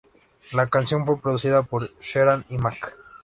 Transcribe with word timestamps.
La 0.53 0.67
canción 0.67 1.05
fue 1.05 1.21
producida 1.21 1.61
por 1.61 1.91
Sheeran 1.99 2.43
y 2.49 2.57
Mac. 2.57 2.97